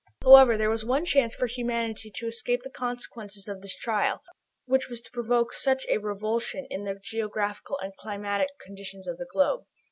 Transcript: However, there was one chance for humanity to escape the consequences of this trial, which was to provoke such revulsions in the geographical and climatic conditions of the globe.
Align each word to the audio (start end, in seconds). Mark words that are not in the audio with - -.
However, 0.23 0.57
there 0.57 0.71
was 0.71 0.83
one 0.83 1.05
chance 1.05 1.35
for 1.35 1.45
humanity 1.45 2.09
to 2.15 2.25
escape 2.25 2.63
the 2.63 2.71
consequences 2.71 3.47
of 3.47 3.61
this 3.61 3.75
trial, 3.75 4.23
which 4.65 4.89
was 4.89 4.99
to 5.01 5.11
provoke 5.11 5.53
such 5.53 5.85
revulsions 6.01 6.65
in 6.71 6.85
the 6.85 6.99
geographical 6.99 7.77
and 7.77 7.95
climatic 7.97 8.49
conditions 8.59 9.07
of 9.07 9.19
the 9.19 9.27
globe. 9.31 9.65